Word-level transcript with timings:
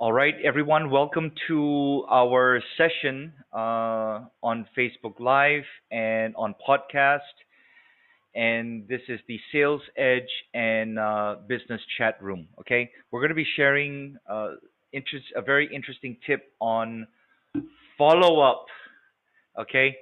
All 0.00 0.14
right, 0.14 0.34
everyone, 0.42 0.88
welcome 0.88 1.30
to 1.46 2.06
our 2.08 2.62
session 2.78 3.34
uh, 3.52 4.24
on 4.42 4.66
Facebook 4.74 5.20
Live 5.20 5.64
and 5.90 6.34
on 6.36 6.54
podcast. 6.66 7.18
And 8.34 8.88
this 8.88 9.02
is 9.10 9.20
the 9.28 9.38
Sales 9.52 9.82
Edge 9.98 10.22
and 10.54 10.98
uh, 10.98 11.36
Business 11.46 11.82
Chat 11.98 12.16
Room. 12.22 12.48
Okay, 12.60 12.90
we're 13.10 13.20
going 13.20 13.28
to 13.28 13.34
be 13.34 13.46
sharing 13.56 14.16
uh, 14.26 14.52
interest, 14.94 15.26
a 15.36 15.42
very 15.42 15.68
interesting 15.70 16.16
tip 16.26 16.50
on 16.60 17.06
follow 17.98 18.40
up. 18.40 18.64
Okay, 19.60 19.94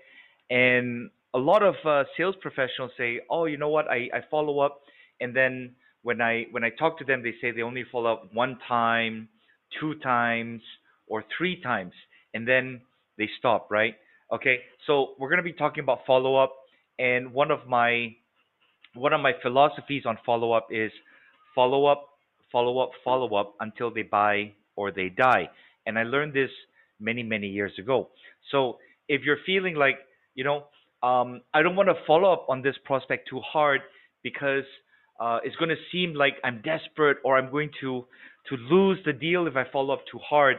and 0.48 1.10
a 1.34 1.38
lot 1.40 1.64
of 1.64 1.74
uh, 1.84 2.04
sales 2.16 2.36
professionals 2.40 2.92
say, 2.96 3.18
"Oh, 3.28 3.46
you 3.46 3.56
know 3.56 3.68
what? 3.68 3.88
I, 3.88 4.08
I 4.14 4.20
follow 4.30 4.60
up, 4.60 4.82
and 5.20 5.34
then 5.34 5.74
when 6.02 6.20
I 6.20 6.44
when 6.52 6.62
I 6.62 6.70
talk 6.70 7.00
to 7.00 7.04
them, 7.04 7.24
they 7.24 7.34
say 7.40 7.50
they 7.50 7.62
only 7.62 7.82
follow 7.90 8.12
up 8.12 8.32
one 8.32 8.60
time." 8.68 9.28
Two 9.80 9.94
times 9.96 10.62
or 11.06 11.24
three 11.36 11.60
times 11.60 11.92
and 12.34 12.46
then 12.46 12.80
they 13.16 13.28
stop, 13.38 13.68
right? 13.70 13.94
Okay, 14.32 14.58
so 14.86 15.14
we're 15.18 15.28
going 15.28 15.38
to 15.38 15.42
be 15.42 15.52
talking 15.52 15.82
about 15.82 16.00
follow 16.06 16.36
up 16.36 16.54
and 16.98 17.32
one 17.32 17.50
of 17.50 17.66
my 17.66 18.14
one 18.94 19.12
of 19.12 19.20
my 19.20 19.32
philosophies 19.42 20.04
on 20.06 20.18
follow 20.24 20.52
up 20.52 20.68
is 20.70 20.90
follow 21.54 21.86
up, 21.86 22.08
follow 22.50 22.78
up, 22.78 22.90
follow 23.04 23.34
up 23.36 23.54
until 23.60 23.92
they 23.92 24.02
buy 24.02 24.52
or 24.76 24.90
they 24.90 25.08
die. 25.08 25.48
And 25.86 25.98
I 25.98 26.02
learned 26.02 26.34
this 26.34 26.50
many, 27.00 27.22
many 27.22 27.48
years 27.48 27.72
ago. 27.78 28.08
So 28.50 28.78
if 29.08 29.22
you're 29.22 29.38
feeling 29.46 29.74
like, 29.74 29.98
you 30.34 30.44
know, 30.44 30.64
um, 31.02 31.42
I 31.54 31.62
don't 31.62 31.76
want 31.76 31.88
to 31.88 31.94
follow 32.06 32.32
up 32.32 32.46
on 32.48 32.62
this 32.62 32.74
prospect 32.84 33.28
too 33.28 33.40
hard 33.40 33.80
because 34.22 34.64
uh, 35.20 35.38
it's 35.44 35.56
going 35.56 35.70
to 35.70 35.76
seem 35.90 36.14
like 36.14 36.34
I'm 36.44 36.62
desperate 36.62 37.18
or 37.24 37.36
I'm 37.36 37.50
going 37.50 37.70
to 37.80 38.06
to 38.48 38.56
lose 38.56 38.98
the 39.04 39.12
deal 39.12 39.46
if 39.46 39.56
I 39.56 39.64
follow 39.70 39.92
up 39.92 40.00
too 40.10 40.18
hard. 40.18 40.56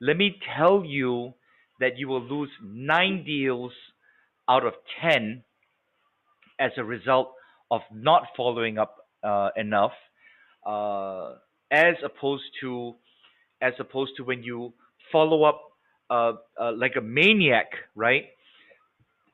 Let 0.00 0.16
me 0.16 0.38
tell 0.56 0.84
you 0.84 1.34
that 1.80 1.96
you 1.96 2.08
will 2.08 2.22
lose 2.22 2.50
nine 2.62 3.24
deals 3.24 3.72
out 4.48 4.66
of 4.66 4.74
10 5.02 5.42
as 6.58 6.72
a 6.76 6.84
result 6.84 7.32
of 7.70 7.80
not 7.92 8.24
following 8.36 8.78
up 8.78 8.96
uh, 9.22 9.50
enough, 9.56 9.92
uh, 10.66 11.34
as 11.70 11.94
opposed 12.04 12.44
to 12.60 12.94
as 13.62 13.74
opposed 13.78 14.12
to 14.16 14.24
when 14.24 14.42
you 14.42 14.72
follow 15.12 15.44
up 15.44 15.60
uh, 16.10 16.32
uh 16.60 16.72
like 16.72 16.96
a 16.96 17.00
maniac, 17.00 17.70
right? 17.94 18.24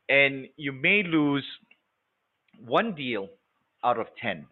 And 0.08 0.46
you 0.56 0.72
may 0.72 1.02
lose 1.02 1.44
one 2.64 2.94
deal 2.94 3.28
out 3.84 3.98
of 3.98 4.06
10. 4.20 4.46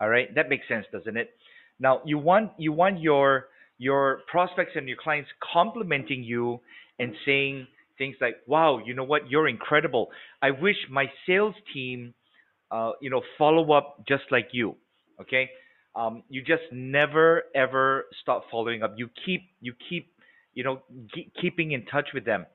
All 0.00 0.08
right, 0.08 0.32
that 0.34 0.48
makes 0.48 0.68
sense, 0.68 0.86
doesn't 0.92 1.16
it? 1.16 1.30
Now 1.78 2.00
you 2.04 2.18
want 2.18 2.52
you 2.58 2.72
want 2.72 3.00
your 3.00 3.48
your 3.78 4.20
prospects 4.30 4.72
and 4.74 4.88
your 4.88 4.96
clients 5.02 5.30
complimenting 5.52 6.22
you 6.22 6.60
and 6.98 7.14
saying 7.24 7.66
things 7.98 8.16
like, 8.20 8.36
"Wow, 8.46 8.78
you 8.84 8.94
know 8.94 9.04
what? 9.04 9.30
You're 9.30 9.48
incredible. 9.48 10.10
I 10.42 10.50
wish 10.50 10.76
my 10.90 11.06
sales 11.26 11.54
team, 11.72 12.14
uh, 12.70 12.92
you 13.00 13.10
know, 13.10 13.22
follow 13.38 13.72
up 13.72 14.04
just 14.08 14.24
like 14.30 14.48
you." 14.52 14.76
Okay, 15.20 15.50
um, 15.94 16.22
you 16.28 16.42
just 16.42 16.64
never 16.72 17.44
ever 17.54 18.06
stop 18.22 18.44
following 18.50 18.82
up. 18.82 18.94
You 18.96 19.08
keep 19.24 19.42
you 19.60 19.74
keep 19.88 20.12
you 20.54 20.64
know 20.64 20.82
keeping 21.40 21.72
in 21.72 21.84
touch 21.86 22.08
with 22.14 22.24
them, 22.24 22.46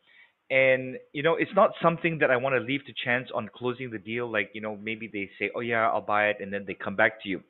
and 0.51 0.97
you 1.13 1.23
know 1.23 1.35
it's 1.35 1.55
not 1.55 1.71
something 1.81 2.19
that 2.19 2.29
I 2.29 2.37
want 2.37 2.53
to 2.55 2.59
leave 2.59 2.85
to 2.85 2.93
chance 3.03 3.29
on 3.33 3.49
closing 3.55 3.89
the 3.89 3.97
deal. 3.97 4.31
Like 4.31 4.51
you 4.53 4.61
know 4.61 4.77
maybe 4.77 5.09
they 5.11 5.31
say, 5.39 5.49
"Oh 5.55 5.61
yeah, 5.61 5.89
I'll 5.89 6.01
buy 6.01 6.27
it," 6.27 6.37
and 6.41 6.53
then 6.53 6.65
they 6.67 6.75
come 6.75 6.95
back 6.95 7.23
to 7.23 7.29
you. 7.29 7.41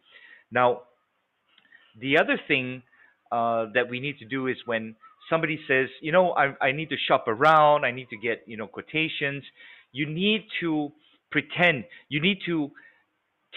Now 0.52 0.84
the 2.00 2.18
other 2.18 2.40
thing 2.48 2.84
uh, 3.32 3.68
that 3.74 3.90
we 3.90 4.00
need 4.00 4.20
to 4.20 4.26
do 4.26 4.48
is 4.48 4.58
when 4.66 4.96
somebody 5.30 5.60
says, 5.68 5.88
you 6.02 6.12
know, 6.12 6.32
I, 6.34 6.54
I 6.62 6.72
need 6.72 6.90
to 6.90 6.98
shop 7.08 7.26
around, 7.28 7.86
I 7.86 7.92
need 7.92 8.10
to 8.10 8.18
get, 8.18 8.44
you 8.46 8.58
know, 8.58 8.68
quotations, 8.68 9.44
you 9.92 10.08
need 10.10 10.46
to 10.62 10.92
pretend, 11.32 11.86
you 12.10 12.22
need 12.22 12.40
to 12.46 12.72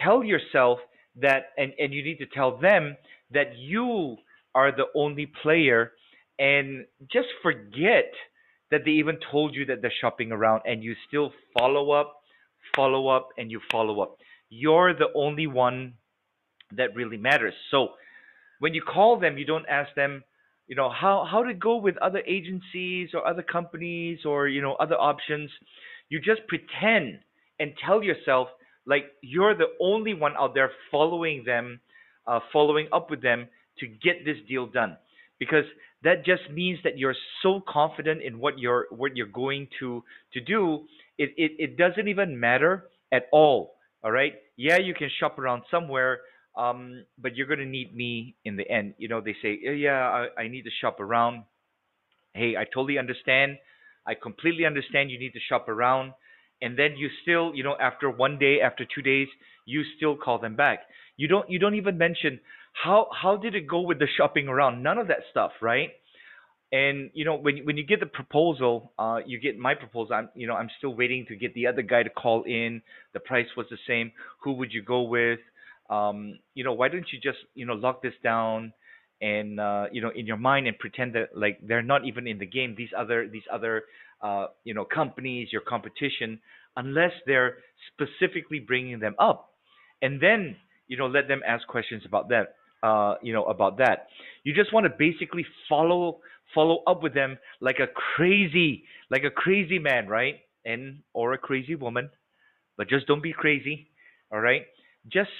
tell 0.02 0.24
yourself 0.24 0.78
that, 1.20 1.46
and, 1.56 1.72
and 1.78 1.92
you 1.92 2.04
need 2.04 2.18
to 2.18 2.26
tell 2.26 2.56
them 2.58 2.96
that 3.32 3.56
you 3.56 4.16
are 4.54 4.70
the 4.70 4.86
only 4.94 5.30
player 5.42 5.92
and 6.38 6.86
just 7.12 7.28
forget 7.42 8.12
that 8.74 8.84
they 8.84 8.90
even 8.90 9.18
told 9.30 9.54
you 9.54 9.64
that 9.66 9.80
they're 9.80 10.00
shopping 10.00 10.32
around 10.32 10.62
and 10.66 10.82
you 10.82 10.96
still 11.06 11.32
follow 11.56 11.92
up, 11.92 12.16
follow 12.74 13.06
up, 13.06 13.28
and 13.38 13.48
you 13.48 13.60
follow 13.70 14.00
up. 14.00 14.16
You're 14.50 14.92
the 14.92 15.12
only 15.14 15.46
one 15.46 15.94
that 16.72 16.92
really 16.96 17.16
matters. 17.16 17.54
So 17.70 17.90
when 18.58 18.74
you 18.74 18.82
call 18.82 19.20
them, 19.20 19.38
you 19.38 19.44
don't 19.44 19.64
ask 19.68 19.94
them, 19.94 20.24
you 20.66 20.74
know, 20.74 20.90
how 20.90 21.24
how 21.30 21.44
to 21.44 21.54
go 21.54 21.76
with 21.76 21.96
other 21.98 22.20
agencies 22.26 23.10
or 23.14 23.24
other 23.24 23.42
companies 23.42 24.18
or 24.24 24.48
you 24.48 24.60
know 24.60 24.74
other 24.74 24.96
options. 24.96 25.50
You 26.08 26.18
just 26.18 26.40
pretend 26.48 27.20
and 27.60 27.74
tell 27.86 28.02
yourself 28.02 28.48
like 28.86 29.04
you're 29.22 29.54
the 29.56 29.70
only 29.80 30.14
one 30.14 30.34
out 30.36 30.54
there 30.54 30.72
following 30.90 31.44
them, 31.46 31.80
uh, 32.26 32.40
following 32.52 32.88
up 32.92 33.08
with 33.08 33.22
them 33.22 33.46
to 33.78 33.86
get 33.86 34.24
this 34.24 34.38
deal 34.48 34.66
done, 34.66 34.96
because 35.44 35.68
that 36.02 36.24
just 36.24 36.42
means 36.52 36.78
that 36.84 36.98
you're 36.98 37.16
so 37.42 37.62
confident 37.66 38.22
in 38.22 38.38
what 38.38 38.58
you're 38.58 38.86
what 38.90 39.16
you're 39.16 39.26
going 39.26 39.68
to 39.80 40.02
to 40.32 40.40
do. 40.40 40.84
It 41.18 41.30
it, 41.36 41.52
it 41.58 41.76
doesn't 41.76 42.08
even 42.08 42.38
matter 42.38 42.88
at 43.12 43.24
all. 43.32 43.74
All 44.02 44.12
right. 44.12 44.34
Yeah, 44.56 44.78
you 44.78 44.94
can 44.94 45.10
shop 45.18 45.38
around 45.38 45.62
somewhere, 45.70 46.20
um, 46.56 47.04
but 47.18 47.34
you're 47.36 47.46
gonna 47.46 47.64
need 47.66 47.94
me 47.96 48.36
in 48.44 48.56
the 48.56 48.68
end. 48.70 48.94
You 48.98 49.08
know, 49.08 49.20
they 49.20 49.34
say, 49.42 49.58
oh, 49.68 49.72
yeah, 49.72 50.26
I, 50.36 50.42
I 50.42 50.48
need 50.48 50.62
to 50.62 50.70
shop 50.80 51.00
around. 51.00 51.44
Hey, 52.34 52.56
I 52.56 52.64
totally 52.64 52.98
understand. 52.98 53.58
I 54.06 54.14
completely 54.14 54.66
understand 54.66 55.10
you 55.10 55.18
need 55.18 55.32
to 55.32 55.40
shop 55.48 55.68
around. 55.68 56.12
And 56.60 56.78
then 56.78 56.96
you 56.96 57.08
still, 57.22 57.54
you 57.54 57.64
know, 57.64 57.76
after 57.80 58.10
one 58.10 58.38
day, 58.38 58.60
after 58.60 58.84
two 58.84 59.02
days, 59.02 59.28
you 59.66 59.82
still 59.96 60.16
call 60.16 60.38
them 60.38 60.56
back. 60.56 60.80
You 61.16 61.28
don't 61.28 61.48
you 61.50 61.58
don't 61.58 61.74
even 61.74 61.96
mention 61.98 62.40
how 62.82 63.08
how 63.22 63.36
did 63.36 63.54
it 63.54 63.66
go 63.68 63.80
with 63.80 63.98
the 63.98 64.08
shopping 64.16 64.48
around? 64.48 64.82
None 64.82 64.98
of 64.98 65.08
that 65.08 65.20
stuff, 65.30 65.52
right? 65.62 65.90
And 66.72 67.10
you 67.14 67.24
know, 67.24 67.36
when 67.36 67.58
when 67.64 67.76
you 67.76 67.84
get 67.84 68.00
the 68.00 68.06
proposal, 68.06 68.92
uh, 68.98 69.18
you 69.26 69.40
get 69.40 69.58
my 69.58 69.74
proposal. 69.74 70.14
I'm 70.14 70.28
you 70.34 70.46
know 70.46 70.54
I'm 70.54 70.70
still 70.78 70.94
waiting 70.94 71.26
to 71.28 71.36
get 71.36 71.54
the 71.54 71.66
other 71.68 71.82
guy 71.82 72.02
to 72.02 72.10
call 72.10 72.42
in. 72.44 72.82
The 73.12 73.20
price 73.20 73.46
was 73.56 73.66
the 73.70 73.78
same. 73.86 74.12
Who 74.42 74.54
would 74.54 74.72
you 74.72 74.82
go 74.82 75.02
with? 75.02 75.40
um, 75.90 76.38
you 76.54 76.64
know, 76.64 76.72
why 76.72 76.88
don't 76.88 77.06
you 77.12 77.20
just, 77.20 77.38
you 77.54 77.66
know, 77.66 77.74
lock 77.74 78.02
this 78.02 78.14
down 78.22 78.72
and, 79.20 79.60
uh, 79.60 79.86
you 79.92 80.00
know, 80.00 80.10
in 80.14 80.26
your 80.26 80.36
mind 80.36 80.66
and 80.66 80.78
pretend 80.78 81.14
that 81.14 81.36
like 81.36 81.58
they're 81.66 81.82
not 81.82 82.04
even 82.06 82.26
in 82.26 82.38
the 82.38 82.46
game. 82.46 82.74
These 82.76 82.90
other, 82.96 83.28
these 83.28 83.42
other, 83.52 83.84
uh, 84.22 84.46
you 84.64 84.74
know, 84.74 84.84
companies, 84.84 85.48
your 85.52 85.60
competition, 85.60 86.40
unless 86.76 87.12
they're 87.26 87.58
specifically 87.92 88.60
bringing 88.60 88.98
them 88.98 89.14
up, 89.18 89.50
and 90.02 90.20
then, 90.20 90.56
you 90.88 90.96
know, 90.96 91.06
let 91.06 91.28
them 91.28 91.42
ask 91.46 91.66
questions 91.66 92.02
about 92.06 92.28
that. 92.30 92.56
Uh, 92.84 93.16
you 93.22 93.32
know 93.32 93.44
about 93.46 93.78
that. 93.78 94.08
You 94.44 94.54
just 94.54 94.72
want 94.74 94.84
to 94.84 94.90
basically 94.98 95.46
follow 95.68 96.20
follow 96.54 96.82
up 96.86 97.02
with 97.02 97.14
them 97.14 97.38
like 97.60 97.80
a 97.80 97.88
crazy 97.88 98.84
like 99.10 99.24
a 99.24 99.30
crazy 99.30 99.78
man, 99.80 100.08
right? 100.08 100.36
And 100.66 101.00
or 101.14 101.34
a 101.34 101.38
crazy 101.38 101.76
woman, 101.76 102.10
but 102.76 102.88
just 102.88 103.06
don't 103.06 103.22
be 103.22 103.32
crazy. 103.32 103.88
All 104.32 104.40
right. 104.40 104.62
Just 105.08 105.30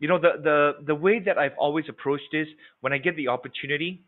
you 0.00 0.08
know 0.08 0.18
the 0.18 0.32
the 0.42 0.84
the 0.86 0.96
way 0.96 1.20
that 1.20 1.38
I've 1.38 1.58
always 1.58 1.86
approached 1.88 2.34
is 2.34 2.48
when 2.80 2.92
I 2.92 2.98
get 2.98 3.16
the 3.16 3.28
opportunity, 3.28 4.04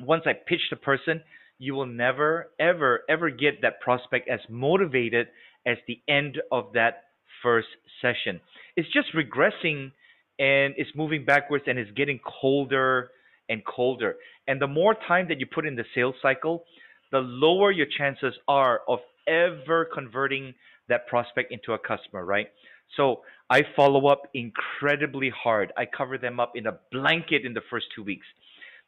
once 0.00 0.24
I 0.26 0.34
pitch 0.34 0.62
the 0.70 0.76
person, 0.76 1.22
you 1.58 1.74
will 1.74 1.86
never 1.86 2.52
ever 2.60 3.02
ever 3.08 3.30
get 3.30 3.62
that 3.62 3.80
prospect 3.80 4.28
as 4.28 4.40
motivated 4.50 5.28
as 5.66 5.78
the 5.86 6.00
end 6.08 6.40
of 6.52 6.72
that 6.74 7.04
first 7.42 7.68
session. 8.02 8.40
It's 8.76 8.88
just 8.92 9.08
regressing 9.14 9.92
and 10.38 10.74
it's 10.76 10.90
moving 10.94 11.24
backwards 11.24 11.64
and 11.66 11.78
it's 11.78 11.90
getting 11.92 12.20
colder 12.40 13.10
and 13.48 13.64
colder. 13.64 14.16
And 14.48 14.60
the 14.60 14.66
more 14.66 14.94
time 15.06 15.28
that 15.28 15.40
you 15.40 15.46
put 15.46 15.66
in 15.66 15.76
the 15.76 15.84
sales 15.94 16.14
cycle, 16.20 16.64
the 17.12 17.18
lower 17.18 17.70
your 17.70 17.86
chances 17.98 18.34
are 18.48 18.80
of 18.88 18.98
ever 19.26 19.88
converting 19.92 20.54
that 20.88 21.06
prospect 21.06 21.52
into 21.52 21.72
a 21.72 21.78
customer, 21.78 22.24
right? 22.24 22.48
So 22.96 23.22
I 23.50 23.62
follow 23.74 24.06
up 24.08 24.22
incredibly 24.34 25.30
hard. 25.30 25.72
I 25.76 25.86
cover 25.86 26.18
them 26.18 26.38
up 26.40 26.52
in 26.54 26.66
a 26.66 26.78
blanket 26.92 27.44
in 27.44 27.54
the 27.54 27.62
first 27.70 27.86
two 27.94 28.04
weeks. 28.04 28.26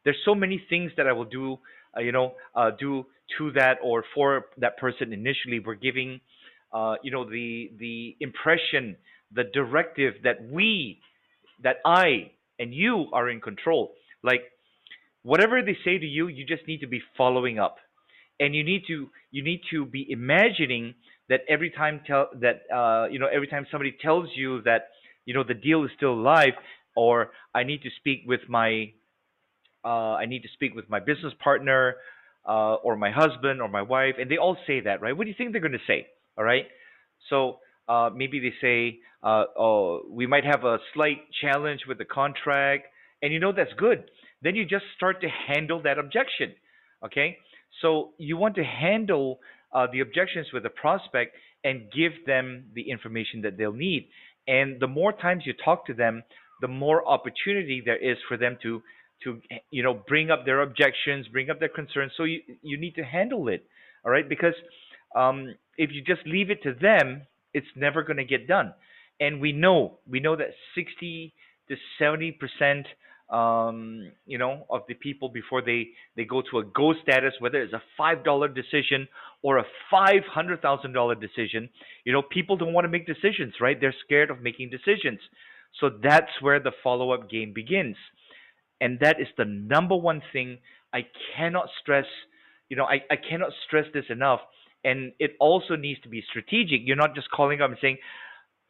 There's 0.05 0.17
so 0.23 0.33
many 0.35 0.63
things 0.69 0.91
that 0.97 1.07
I 1.07 1.11
will 1.11 1.25
do, 1.25 1.57
uh, 1.95 2.01
you 2.01 2.11
know, 2.11 2.33
uh, 2.55 2.71
do 2.79 3.05
to 3.37 3.51
that 3.51 3.77
or 3.83 4.03
for 4.15 4.45
that 4.57 4.77
person 4.77 5.11
initially. 5.13 5.59
We're 5.59 5.75
giving, 5.75 6.21
uh, 6.73 6.95
you 7.03 7.11
know, 7.11 7.29
the 7.29 7.71
the 7.77 8.15
impression, 8.21 8.95
the 9.33 9.43
directive 9.53 10.15
that 10.23 10.41
we, 10.49 10.99
that 11.63 11.77
I 11.85 12.31
and 12.59 12.73
you 12.73 13.07
are 13.13 13.29
in 13.29 13.41
control. 13.41 13.93
Like 14.23 14.41
whatever 15.23 15.61
they 15.61 15.77
say 15.85 15.97
to 15.97 16.05
you, 16.05 16.27
you 16.27 16.45
just 16.45 16.67
need 16.67 16.79
to 16.81 16.87
be 16.87 17.01
following 17.17 17.59
up, 17.59 17.77
and 18.39 18.55
you 18.55 18.63
need 18.63 18.83
to 18.87 19.09
you 19.31 19.43
need 19.43 19.61
to 19.71 19.85
be 19.85 20.05
imagining 20.09 20.95
that 21.29 21.41
every 21.47 21.69
time 21.71 22.01
tell 22.05 22.27
that 22.41 22.61
uh, 22.73 23.07
you 23.09 23.19
know 23.19 23.27
every 23.27 23.47
time 23.47 23.65
somebody 23.71 23.95
tells 24.01 24.29
you 24.35 24.61
that 24.63 24.89
you 25.25 25.33
know 25.33 25.43
the 25.43 25.53
deal 25.53 25.83
is 25.83 25.91
still 25.95 26.13
alive 26.13 26.53
or 26.95 27.31
I 27.53 27.63
need 27.63 27.81
to 27.83 27.89
speak 27.99 28.23
with 28.25 28.41
my 28.49 28.91
uh, 29.85 30.15
I 30.15 30.25
need 30.25 30.41
to 30.41 30.49
speak 30.53 30.75
with 30.75 30.89
my 30.89 30.99
business 30.99 31.33
partner 31.41 31.95
uh, 32.47 32.75
or 32.75 32.95
my 32.97 33.11
husband 33.11 33.61
or 33.61 33.69
my 33.69 33.81
wife, 33.81 34.15
and 34.19 34.29
they 34.29 34.37
all 34.37 34.57
say 34.67 34.81
that, 34.81 35.01
right? 35.01 35.15
What 35.15 35.23
do 35.23 35.29
you 35.29 35.35
think 35.37 35.51
they're 35.51 35.61
going 35.61 35.71
to 35.71 35.87
say? 35.87 36.07
All 36.37 36.43
right. 36.43 36.65
So 37.29 37.59
uh, 37.89 38.09
maybe 38.15 38.39
they 38.39 38.53
say, 38.61 38.99
uh, 39.23 39.45
"Oh, 39.57 40.03
we 40.09 40.27
might 40.27 40.45
have 40.45 40.63
a 40.63 40.77
slight 40.93 41.19
challenge 41.41 41.81
with 41.87 41.97
the 41.97 42.05
contract," 42.05 42.87
and 43.21 43.33
you 43.33 43.39
know 43.39 43.51
that's 43.51 43.73
good. 43.77 44.03
Then 44.41 44.55
you 44.55 44.65
just 44.65 44.85
start 44.95 45.21
to 45.21 45.27
handle 45.29 45.81
that 45.83 45.97
objection. 45.99 46.53
Okay. 47.03 47.37
So 47.81 48.13
you 48.17 48.37
want 48.37 48.55
to 48.55 48.63
handle 48.63 49.39
uh, 49.73 49.87
the 49.91 49.99
objections 50.01 50.47
with 50.53 50.63
the 50.63 50.69
prospect 50.69 51.35
and 51.63 51.91
give 51.91 52.13
them 52.25 52.65
the 52.73 52.89
information 52.89 53.41
that 53.41 53.57
they'll 53.57 53.73
need. 53.73 54.09
And 54.47 54.79
the 54.79 54.87
more 54.87 55.13
times 55.13 55.43
you 55.45 55.53
talk 55.53 55.85
to 55.87 55.93
them, 55.93 56.23
the 56.61 56.67
more 56.67 57.07
opportunity 57.07 57.81
there 57.85 57.97
is 57.97 58.17
for 58.27 58.37
them 58.37 58.57
to 58.63 58.81
to 59.23 59.41
you 59.71 59.83
know 59.83 60.01
bring 60.07 60.31
up 60.31 60.45
their 60.45 60.61
objections, 60.61 61.27
bring 61.27 61.49
up 61.49 61.59
their 61.59 61.69
concerns. 61.69 62.13
So 62.17 62.23
you 62.23 62.41
you 62.61 62.77
need 62.79 62.95
to 62.95 63.03
handle 63.03 63.47
it, 63.49 63.65
all 64.05 64.11
right? 64.11 64.27
Because 64.27 64.55
um, 65.15 65.55
if 65.77 65.91
you 65.91 66.01
just 66.03 66.25
leave 66.25 66.49
it 66.49 66.63
to 66.63 66.73
them, 66.73 67.23
it's 67.53 67.67
never 67.75 68.03
going 68.03 68.17
to 68.17 68.25
get 68.25 68.47
done. 68.47 68.73
And 69.19 69.41
we 69.41 69.51
know 69.51 69.99
we 70.09 70.19
know 70.19 70.35
that 70.35 70.49
60 70.75 71.33
to 71.69 71.75
70 71.99 72.31
percent 72.33 72.87
um, 73.29 74.11
you 74.25 74.39
know 74.39 74.65
of 74.71 74.81
the 74.87 74.95
people 74.95 75.29
before 75.29 75.61
they 75.61 75.89
they 76.15 76.25
go 76.25 76.41
to 76.51 76.59
a 76.59 76.63
go 76.63 76.93
status, 77.03 77.33
whether 77.39 77.61
it's 77.61 77.73
a 77.73 77.83
five 77.97 78.23
dollar 78.23 78.47
decision 78.47 79.07
or 79.43 79.57
a 79.59 79.65
five 79.91 80.23
hundred 80.31 80.61
thousand 80.61 80.93
dollar 80.93 81.15
decision, 81.15 81.69
you 82.05 82.13
know 82.13 82.21
people 82.21 82.57
don't 82.57 82.73
want 82.73 82.85
to 82.85 82.89
make 82.89 83.05
decisions, 83.05 83.53
right? 83.61 83.79
They're 83.79 83.95
scared 84.05 84.31
of 84.31 84.41
making 84.41 84.69
decisions. 84.69 85.19
So 85.79 85.91
that's 86.01 86.31
where 86.41 86.59
the 86.59 86.71
follow 86.83 87.11
up 87.11 87.29
game 87.29 87.53
begins 87.53 87.95
and 88.81 88.99
that 89.01 89.19
is 89.19 89.27
the 89.37 89.45
number 89.45 89.95
one 89.95 90.21
thing 90.33 90.57
I 90.93 91.05
cannot 91.35 91.67
stress. 91.81 92.05
You 92.69 92.77
know, 92.77 92.85
I, 92.85 93.01
I 93.11 93.15
cannot 93.17 93.51
stress 93.67 93.85
this 93.93 94.05
enough. 94.09 94.39
And 94.83 95.11
it 95.19 95.31
also 95.39 95.75
needs 95.75 95.99
to 96.01 96.09
be 96.09 96.23
strategic. 96.29 96.81
You're 96.83 96.95
not 96.95 97.15
just 97.15 97.29
calling 97.31 97.61
up 97.61 97.69
and 97.69 97.79
saying, 97.81 97.97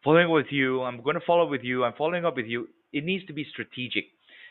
following 0.03 0.25
up 0.25 0.31
with 0.31 0.51
you, 0.51 0.81
I'm 0.81 1.01
going 1.03 1.15
to 1.15 1.25
follow 1.25 1.43
up 1.43 1.49
with 1.49 1.63
you, 1.63 1.83
I'm 1.83 1.93
following 1.97 2.25
up 2.25 2.35
with 2.35 2.47
you. 2.47 2.67
It 2.93 3.03
needs 3.03 3.25
to 3.27 3.33
be 3.33 3.45
strategic. 3.51 4.05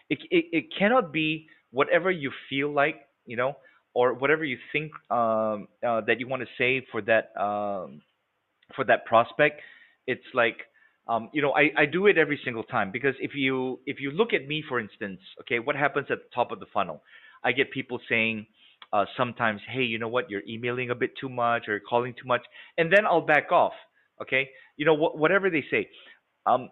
It, 0.08 0.18
it, 0.30 0.44
it 0.52 0.64
cannot 0.78 1.12
be 1.12 1.48
whatever 1.72 2.10
you 2.10 2.30
feel 2.48 2.72
like, 2.72 2.96
you 3.26 3.36
know, 3.36 3.56
or 3.94 4.14
whatever 4.14 4.44
you 4.44 4.58
think 4.72 4.92
um, 5.10 5.68
uh, 5.86 6.00
that 6.02 6.20
you 6.20 6.28
want 6.28 6.42
to 6.42 6.48
say 6.56 6.86
for 6.92 7.02
that 7.02 7.32
um, 7.40 8.00
for 8.76 8.84
that 8.84 9.04
prospect. 9.06 9.60
It's 10.06 10.24
like 10.34 10.58
um, 11.08 11.30
you 11.32 11.40
know, 11.40 11.52
I, 11.52 11.70
I 11.76 11.86
do 11.86 12.06
it 12.06 12.18
every 12.18 12.38
single 12.44 12.62
time 12.62 12.90
because 12.92 13.14
if 13.18 13.34
you 13.34 13.80
if 13.86 13.98
you 14.00 14.10
look 14.10 14.34
at 14.34 14.46
me, 14.46 14.62
for 14.68 14.78
instance, 14.78 15.20
okay, 15.40 15.58
what 15.58 15.74
happens 15.74 16.06
at 16.10 16.18
the 16.18 16.34
top 16.34 16.52
of 16.52 16.60
the 16.60 16.66
funnel? 16.72 17.02
I 17.42 17.52
get 17.52 17.70
people 17.70 17.98
saying 18.08 18.46
uh, 18.92 19.04
sometimes, 19.16 19.60
hey, 19.70 19.82
you 19.82 19.98
know 19.98 20.08
what, 20.08 20.30
you're 20.30 20.42
emailing 20.48 20.90
a 20.90 20.94
bit 20.94 21.12
too 21.20 21.28
much 21.28 21.68
or 21.68 21.80
calling 21.80 22.14
too 22.14 22.26
much, 22.26 22.42
and 22.78 22.92
then 22.92 23.06
I'll 23.06 23.20
back 23.26 23.52
off. 23.52 23.74
Okay, 24.22 24.48
you 24.76 24.84
know 24.86 24.96
wh- 24.96 25.16
whatever 25.16 25.50
they 25.50 25.64
say. 25.70 25.88
Um, 26.46 26.70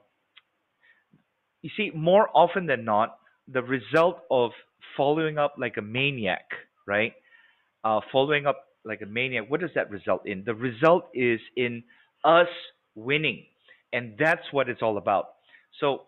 you 1.63 1.71
see, 1.77 1.91
more 1.95 2.29
often 2.35 2.67
than 2.67 2.85
not, 2.85 3.19
the 3.49 3.63
result 3.63 4.21
of 4.31 4.51
following 4.97 5.39
up 5.39 5.55
like 5.59 5.77
a 5.79 5.83
maniac, 5.83 6.47
right? 6.87 7.13
Uh, 7.85 8.01
following 8.13 8.47
up 8.47 8.65
like 8.85 9.01
a 9.03 9.07
maniac, 9.07 9.45
what 9.49 9.61
does 9.61 9.71
that 9.75 9.91
result 9.91 10.23
in? 10.27 10.45
The 10.45 10.55
result 10.55 11.05
is 11.15 11.41
in 11.57 11.85
us 12.25 12.49
winning 12.95 13.45
and 13.93 14.17
that's 14.19 14.43
what 14.53 14.69
it's 14.69 14.83
all 14.83 14.99
about. 14.99 15.27
So 15.81 16.03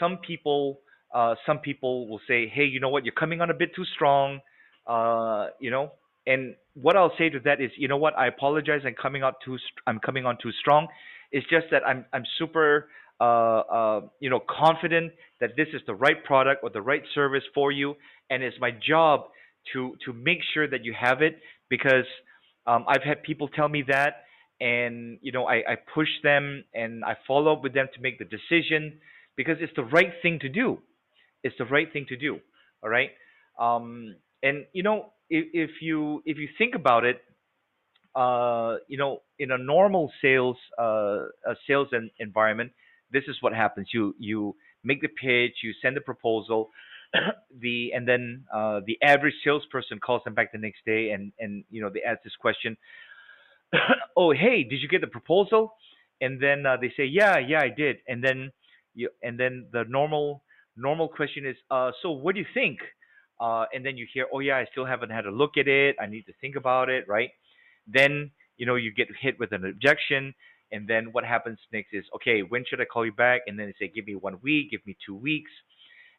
some 0.00 0.18
people, 0.18 0.80
uh, 1.14 1.34
some 1.46 1.58
people 1.60 2.08
will 2.08 2.20
say, 2.28 2.48
"Hey, 2.48 2.64
you 2.64 2.80
know 2.80 2.88
what? 2.88 3.04
You're 3.04 3.14
coming 3.14 3.40
on 3.40 3.50
a 3.50 3.54
bit 3.54 3.74
too 3.74 3.84
strong," 3.86 4.40
uh, 4.86 5.48
you 5.60 5.70
know. 5.70 5.92
And 6.26 6.54
what 6.74 6.96
I'll 6.96 7.12
say 7.18 7.28
to 7.30 7.40
that 7.40 7.60
is, 7.60 7.70
you 7.76 7.88
know 7.88 7.96
what? 7.96 8.16
I 8.16 8.28
apologize. 8.28 8.82
I'm 8.84 8.94
coming 8.94 9.22
out 9.22 9.34
too. 9.44 9.58
I'm 9.86 9.98
coming 9.98 10.24
on 10.24 10.38
too 10.42 10.52
strong. 10.60 10.86
It's 11.32 11.46
just 11.48 11.66
that 11.70 11.82
I'm 11.86 12.04
I'm 12.12 12.24
super, 12.38 12.88
uh, 13.20 13.24
uh, 13.24 14.00
you 14.20 14.30
know, 14.30 14.40
confident 14.48 15.12
that 15.40 15.50
this 15.56 15.68
is 15.72 15.80
the 15.86 15.94
right 15.94 16.22
product 16.24 16.62
or 16.62 16.70
the 16.70 16.82
right 16.82 17.02
service 17.14 17.44
for 17.54 17.72
you, 17.72 17.96
and 18.30 18.42
it's 18.42 18.56
my 18.60 18.70
job 18.70 19.26
to 19.72 19.96
to 20.04 20.12
make 20.12 20.38
sure 20.54 20.68
that 20.68 20.84
you 20.84 20.94
have 20.98 21.22
it 21.22 21.38
because 21.68 22.06
um, 22.66 22.84
I've 22.88 23.02
had 23.02 23.22
people 23.22 23.48
tell 23.48 23.68
me 23.68 23.84
that 23.88 24.24
and 24.60 25.18
you 25.22 25.32
know 25.32 25.46
I, 25.46 25.56
I 25.56 25.76
push 25.94 26.08
them 26.22 26.64
and 26.74 27.04
I 27.04 27.16
follow 27.26 27.52
up 27.52 27.62
with 27.62 27.74
them 27.74 27.88
to 27.94 28.00
make 28.00 28.18
the 28.18 28.24
decision 28.24 29.00
because 29.36 29.56
it's 29.60 29.72
the 29.76 29.84
right 29.84 30.12
thing 30.22 30.38
to 30.40 30.48
do. 30.48 30.78
It's 31.42 31.56
the 31.58 31.64
right 31.64 31.92
thing 31.92 32.06
to 32.08 32.16
do. 32.16 32.38
All 32.82 32.90
right. 32.90 33.10
Um, 33.58 34.14
and 34.42 34.66
you 34.72 34.82
know 34.82 35.12
if, 35.30 35.46
if 35.52 35.70
you 35.82 36.22
if 36.26 36.38
you 36.38 36.48
think 36.58 36.74
about 36.74 37.04
it, 37.04 37.22
uh, 38.14 38.76
you 38.88 38.98
know 38.98 39.22
in 39.38 39.50
a 39.50 39.58
normal 39.58 40.12
sales 40.20 40.56
uh, 40.78 41.26
a 41.46 41.54
sales 41.66 41.88
environment, 42.18 42.72
this 43.10 43.24
is 43.28 43.36
what 43.40 43.54
happens. 43.54 43.88
You 43.92 44.14
you 44.18 44.56
make 44.84 45.00
the 45.00 45.08
pitch, 45.08 45.56
you 45.62 45.72
send 45.80 45.96
the 45.96 46.00
proposal. 46.00 46.70
the 47.60 47.92
and 47.94 48.08
then 48.08 48.44
uh, 48.54 48.80
the 48.86 48.98
average 49.02 49.34
salesperson 49.44 49.98
calls 49.98 50.22
them 50.24 50.34
back 50.34 50.50
the 50.52 50.58
next 50.58 50.84
day 50.86 51.10
and 51.10 51.32
and 51.38 51.64
you 51.70 51.82
know 51.82 51.90
they 51.92 52.02
ask 52.02 52.22
this 52.24 52.34
question 52.40 52.76
oh 54.16 54.32
hey 54.32 54.64
did 54.64 54.80
you 54.80 54.88
get 54.88 55.02
the 55.02 55.06
proposal 55.06 55.74
and 56.22 56.42
then 56.42 56.64
uh, 56.64 56.76
they 56.80 56.90
say 56.96 57.04
yeah 57.04 57.38
yeah 57.38 57.60
i 57.60 57.68
did 57.68 57.96
and 58.08 58.24
then 58.24 58.50
you 58.94 59.10
and 59.22 59.38
then 59.38 59.66
the 59.72 59.84
normal 59.88 60.42
normal 60.76 61.06
question 61.08 61.44
is 61.46 61.56
uh 61.70 61.90
so 62.02 62.10
what 62.10 62.34
do 62.34 62.40
you 62.40 62.46
think 62.54 62.78
uh 63.42 63.64
and 63.74 63.84
then 63.84 63.96
you 63.96 64.06
hear 64.12 64.26
oh 64.32 64.40
yeah 64.40 64.56
i 64.56 64.66
still 64.72 64.86
haven't 64.86 65.10
had 65.10 65.26
a 65.26 65.30
look 65.30 65.52
at 65.58 65.68
it 65.68 65.96
i 66.00 66.06
need 66.06 66.24
to 66.26 66.32
think 66.40 66.56
about 66.56 66.88
it 66.88 67.04
right 67.08 67.30
then 67.86 68.30
you 68.56 68.66
know 68.66 68.76
you 68.76 68.92
get 68.92 69.08
hit 69.20 69.38
with 69.38 69.52
an 69.52 69.64
objection 69.66 70.34
and 70.72 70.88
then 70.88 71.08
what 71.12 71.24
happens 71.24 71.58
next 71.72 71.88
is 71.92 72.04
okay 72.14 72.40
when 72.40 72.64
should 72.68 72.80
i 72.80 72.84
call 72.84 73.04
you 73.04 73.12
back 73.12 73.42
and 73.46 73.58
then 73.58 73.66
they 73.66 73.86
say 73.86 73.92
give 73.94 74.06
me 74.06 74.14
one 74.14 74.38
week 74.42 74.70
give 74.70 74.84
me 74.86 74.96
two 75.04 75.16
weeks 75.16 75.50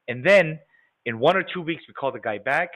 and 0.08 0.25
then 0.25 0.60
in 1.06 1.20
one 1.20 1.38
or 1.38 1.44
two 1.44 1.62
weeks 1.62 1.84
we 1.88 1.94
call 1.94 2.12
the 2.12 2.20
guy 2.20 2.38
back 2.38 2.70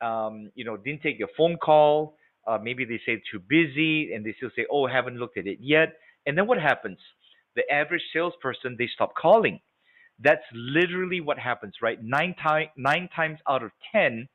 um, 0.00 0.50
you 0.54 0.64
know 0.64 0.76
didn't 0.76 1.02
take 1.02 1.18
your 1.18 1.28
phone 1.36 1.56
call 1.56 2.16
uh, 2.48 2.58
maybe 2.62 2.84
they 2.84 3.00
say 3.04 3.20
too 3.30 3.40
busy 3.46 4.14
and 4.14 4.24
they 4.24 4.34
still 4.38 4.50
say, 4.56 4.64
oh, 4.72 4.86
haven't 4.86 5.18
looked 5.18 5.36
at 5.36 5.46
it 5.46 5.58
yet. 5.60 5.96
And 6.26 6.36
then 6.36 6.46
what 6.46 6.58
happens? 6.58 6.98
The 7.56 7.70
average 7.70 8.02
salesperson, 8.12 8.76
they 8.78 8.88
stop 8.92 9.14
calling. 9.14 9.60
That's 10.20 10.42
literally 10.52 11.20
what 11.20 11.38
happens, 11.38 11.74
right? 11.80 12.02
Nine, 12.02 12.34
time, 12.42 12.68
nine 12.76 13.08
times 13.14 13.38
out 13.48 13.62
of 13.62 13.70
10, 13.92 14.28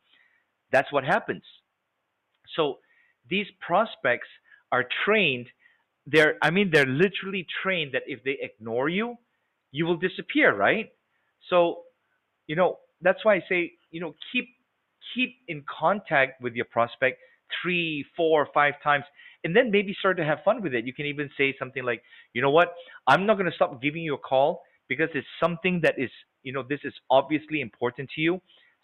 that's 0.72 0.92
what 0.92 1.04
happens. 1.04 1.44
So 2.56 2.80
these 3.30 3.48
prospects 3.66 4.28
are 4.72 4.86
trained. 5.06 5.48
They're, 6.08 6.36
I 6.42 6.52
mean, 6.52 6.70
they're 6.72 6.86
literally 6.86 7.46
trained 7.62 7.94
that 7.94 8.04
if 8.08 8.24
they 8.24 8.38
ignore 8.42 8.90
you, 8.90 9.18
you 9.72 9.86
will 9.86 9.98
disappear, 9.98 10.56
right? 10.56 10.92
So, 11.50 11.84
you 12.48 12.56
know, 12.56 12.80
that's 13.02 13.24
why 13.24 13.36
I 13.36 13.44
say, 13.50 13.74
you 13.92 14.00
know, 14.00 14.16
keep 14.32 14.50
keep 15.14 15.36
in 15.48 15.64
contact 15.80 16.42
with 16.42 16.54
your 16.54 16.66
prospect 16.66 17.20
three, 17.62 18.06
four, 18.16 18.48
five 18.54 18.76
times, 18.84 19.04
and 19.44 19.56
then 19.56 19.70
maybe 19.70 19.96
start 20.00 20.18
to 20.18 20.26
have 20.26 20.40
fun 20.44 20.62
with 20.62 20.74
it. 20.74 20.86
You 20.86 20.94
can 20.94 21.06
even 21.06 21.30
say 21.38 21.54
something 21.60 21.84
like, 21.84 22.02
you 22.34 22.42
know 22.42 22.50
what, 22.50 22.74
I'm 23.06 23.26
not 23.26 23.38
going 23.38 23.50
to 23.50 23.56
stop 23.56 23.82
giving 23.82 24.02
you 24.02 24.16
a 24.16 24.18
call 24.18 24.64
because 24.88 25.10
it's 25.14 25.28
something 25.42 25.82
that 25.84 25.96
is, 25.98 26.10
you 26.44 26.54
know, 26.54 26.64
this 26.68 26.80
is 26.84 26.94
obviously 27.10 27.62
important 27.62 28.10
to 28.16 28.22
you. 28.22 28.42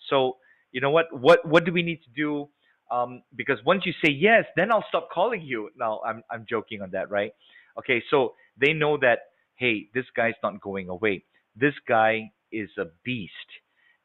So, 0.09 0.37
you 0.71 0.81
know 0.81 0.91
what, 0.91 1.05
what, 1.11 1.45
what 1.47 1.65
do 1.65 1.71
we 1.71 1.83
need 1.83 2.01
to 2.03 2.09
do? 2.15 2.49
Um, 2.91 3.21
because 3.35 3.57
once 3.65 3.85
you 3.85 3.93
say 4.03 4.11
yes, 4.11 4.45
then 4.55 4.71
I'll 4.71 4.85
stop 4.89 5.09
calling 5.11 5.41
you. 5.41 5.69
Now, 5.77 6.01
I'm, 6.05 6.23
I'm 6.31 6.45
joking 6.49 6.81
on 6.81 6.91
that, 6.91 7.09
right? 7.09 7.31
Okay, 7.77 8.03
so 8.09 8.33
they 8.59 8.73
know 8.73 8.97
that, 8.97 9.19
hey, 9.55 9.89
this 9.93 10.05
guy's 10.15 10.33
not 10.41 10.59
going 10.61 10.89
away. 10.89 11.23
This 11.55 11.73
guy 11.87 12.31
is 12.51 12.69
a 12.77 12.85
beast, 13.03 13.33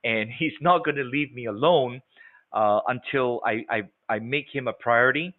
and 0.03 0.31
he's 0.39 0.53
not 0.61 0.85
going 0.85 0.97
to 0.97 1.05
leave 1.05 1.33
me 1.35 1.47
alone 1.47 2.03
uh, 2.53 2.81
until 2.89 3.41
I, 3.45 3.65
I, 3.71 3.83
I 4.09 4.19
make 4.19 4.47
him 4.53 4.69
a 4.69 4.73
priority 4.73 5.35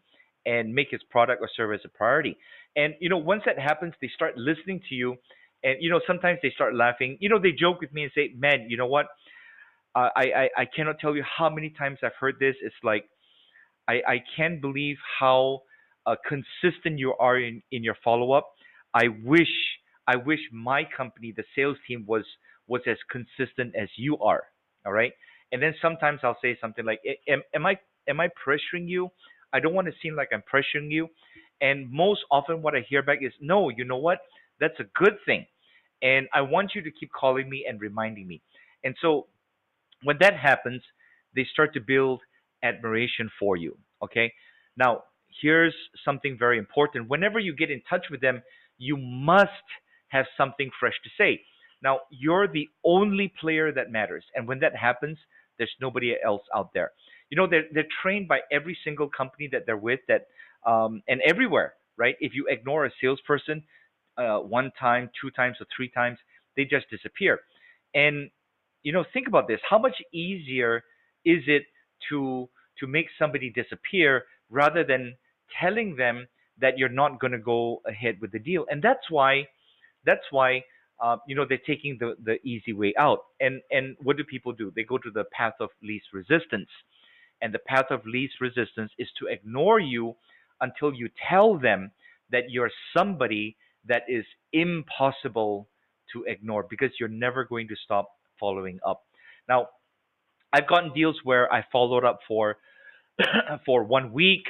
and 0.46 0.74
make 0.74 0.90
his 0.92 1.02
product 1.10 1.42
or 1.42 1.50
service 1.56 1.82
a 1.86 1.90
priority. 1.90 2.38
And 2.76 2.94
you 3.00 3.10
know, 3.10 3.18
once 3.18 3.44
that 3.46 3.58
happens, 3.58 3.94
they 4.02 4.10
start 4.14 4.38
listening 4.38 4.82
to 4.90 4.96
you, 4.96 5.16
and 5.66 5.78
you 5.82 5.92
know, 5.92 6.02
sometimes 6.08 6.40
they 6.44 6.52
start 6.52 6.76
laughing. 6.76 7.18
You 7.22 7.30
know, 7.30 7.40
they 7.40 7.54
joke 7.54 7.82
with 7.82 7.94
me 7.94 8.04
and 8.06 8.14
say, 8.16 8.34
"Man, 8.38 8.68
you 8.70 8.78
know 8.78 8.88
what? 8.88 9.08
Uh, 9.96 10.10
I, 10.16 10.24
I 10.24 10.50
I 10.64 10.66
cannot 10.66 11.00
tell 11.00 11.16
you 11.16 11.24
how 11.24 11.50
many 11.50 11.72
times 11.72 12.00
I've 12.04 12.16
heard 12.20 12.38
this. 12.40 12.56
It's 12.64 12.76
like 12.84 13.06
I 13.90 13.96
I 14.08 14.24
can't 14.38 14.62
believe 14.62 14.98
how 15.20 15.62
uh, 16.08 16.18
consistent 16.28 17.00
you 17.00 17.16
are 17.20 17.40
in 17.40 17.64
in 17.72 17.84
your 17.84 17.98
follow 18.04 18.34
up. 18.34 18.50
I 18.94 19.10
wish 19.24 19.54
I 20.08 20.18
wish 20.18 20.42
my 20.54 20.86
company, 20.98 21.34
the 21.36 21.46
sales 21.56 21.78
team, 21.88 22.06
was 22.08 22.26
was 22.68 22.82
as 22.88 22.98
consistent 23.12 23.76
as 23.76 23.90
you 23.98 24.18
are. 24.20 24.44
All 24.86 24.94
right. 24.94 25.14
And 25.54 25.62
then 25.64 25.76
sometimes 25.82 26.22
I'll 26.24 26.38
say 26.42 26.58
something 26.62 26.86
like, 26.86 27.02
am, 27.30 27.44
am 27.56 27.66
I 27.66 27.78
am 28.10 28.22
I 28.22 28.30
pressuring 28.30 28.88
you? 28.88 29.10
I 29.54 29.62
don't 29.62 29.76
want 29.76 29.88
to 29.88 29.94
seem 30.04 30.16
like 30.16 30.30
I'm 30.34 30.44
pressuring 30.54 30.92
you. 30.92 31.10
And 31.62 31.92
most 31.92 32.22
often 32.32 32.62
what 32.62 32.76
I 32.76 32.82
hear 32.90 33.04
back 33.04 33.20
is, 33.22 33.34
no, 33.42 33.70
you 33.70 33.86
know 33.86 33.98
what? 33.98 34.20
That's 34.60 34.80
a 34.80 34.86
good 34.96 35.18
thing. 35.26 35.46
And 36.06 36.28
I 36.34 36.42
want 36.42 36.76
you 36.76 36.82
to 36.84 36.92
keep 36.92 37.12
calling 37.12 37.50
me 37.50 37.66
and 37.68 37.82
reminding 37.82 38.28
me. 38.28 38.42
And 38.84 38.96
so 39.02 39.28
when 40.04 40.18
that 40.22 40.36
happens, 40.38 40.82
they 41.36 41.46
start 41.52 41.74
to 41.74 41.82
build 41.82 42.22
admiration 42.64 43.30
for 43.40 43.58
you. 43.58 43.76
Okay. 44.04 44.32
Now, 44.78 45.04
here's 45.42 45.76
something 46.06 46.38
very 46.38 46.58
important. 46.60 47.10
Whenever 47.10 47.40
you 47.40 47.56
get 47.56 47.72
in 47.72 47.82
touch 47.90 48.06
with 48.12 48.22
them, 48.22 48.44
you 48.78 48.96
must 48.98 49.50
have 50.10 50.26
something 50.38 50.70
fresh 50.80 50.94
to 51.04 51.10
say. 51.18 51.42
Now, 51.82 52.02
you're 52.10 52.48
the 52.48 52.70
only 52.84 53.34
player 53.42 53.72
that 53.72 53.92
matters. 53.92 54.24
And 54.36 54.48
when 54.48 54.60
that 54.60 54.76
happens, 54.76 55.18
there's 55.58 55.76
nobody 55.82 56.16
else 56.24 56.44
out 56.56 56.70
there. 56.74 56.92
You 57.30 57.38
know, 57.38 57.48
they're, 57.48 57.66
they're 57.74 57.88
trained 58.02 58.28
by 58.28 58.42
every 58.52 58.78
single 58.84 59.10
company 59.10 59.50
that 59.52 59.64
they're 59.66 59.78
with 59.78 60.02
that, 60.08 60.28
um, 60.66 61.02
and 61.08 61.22
everywhere, 61.22 61.74
right? 61.98 62.16
If 62.20 62.34
you 62.36 62.46
ignore 62.50 62.86
a 62.86 62.92
salesperson 63.02 63.64
uh, 64.18 64.40
one 64.40 64.72
time, 64.80 65.10
two 65.20 65.32
times, 65.32 65.58
or 65.60 65.68
three 65.76 65.90
times, 65.90 66.18
they 66.56 66.66
just 66.66 66.90
disappear. 66.90 67.42
And, 67.94 68.30
you 68.84 68.92
know, 68.92 69.04
think 69.14 69.28
about 69.28 69.48
this. 69.48 69.60
How 69.70 69.78
much 69.78 69.96
easier 70.14 70.84
is 71.26 71.44
it 71.48 71.64
to 72.10 72.50
to 72.80 72.88
make 72.88 73.08
somebody 73.18 73.50
disappear 73.50 74.26
rather 74.50 74.84
than 74.84 75.16
telling 75.60 75.96
them 75.96 76.28
that 76.60 76.78
you're 76.78 76.90
not 76.90 77.20
going 77.20 77.32
to 77.32 77.40
go 77.40 77.82
ahead 77.88 78.18
with 78.22 78.32
the 78.32 78.40
deal. 78.40 78.66
And 78.70 78.82
that's 78.82 79.10
why 79.10 79.48
that's 80.06 80.26
why 80.32 80.64
uh, 81.04 81.18
you 81.28 81.36
know 81.36 81.46
they're 81.48 81.58
taking 81.66 81.98
the 82.00 82.16
the 82.24 82.36
easy 82.46 82.74
way 82.74 82.94
out. 82.98 83.20
And 83.40 83.62
and 83.72 83.96
what 84.04 84.18
do 84.18 84.24
people 84.24 84.54
do? 84.54 84.72
They 84.76 84.84
go 84.84 84.98
to 84.98 85.12
the 85.12 85.26
path 85.32 85.54
of 85.60 85.70
least 85.82 86.08
resistance. 86.14 86.70
And 87.42 87.54
the 87.54 87.60
path 87.60 87.88
of 87.92 88.06
least 88.06 88.36
resistance 88.40 88.92
is 88.98 89.10
to 89.20 89.28
ignore 89.28 89.80
you 89.80 90.16
until 90.62 90.94
you 90.94 91.10
tell 91.30 91.58
them 91.58 91.92
that 92.32 92.50
you're 92.50 92.72
somebody 92.96 93.58
that 93.88 94.04
is 94.08 94.26
impossible 94.54 95.70
to 96.14 96.24
ignore 96.26 96.66
because 96.70 96.92
you're 97.00 97.10
never 97.10 97.46
going 97.46 97.68
to 97.68 97.76
stop 97.84 98.10
following 98.40 98.80
up. 98.86 99.04
Now, 99.50 99.70
I've 100.54 100.68
gotten 100.68 100.94
deals 100.94 101.18
where 101.24 101.52
I 101.54 101.66
followed 101.72 102.06
up 102.06 102.20
for 102.28 102.58
for 103.66 103.84
one 103.84 104.14
week 104.14 104.46